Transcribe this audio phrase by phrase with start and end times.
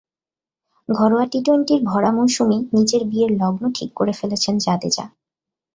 [0.89, 5.05] ঘরোয়া টি-টোয়েন্টির ভরা মৌসুমেই নিজের বিয়ের লগ্ন ঠিক করে ফেলেছেন জাদেজা।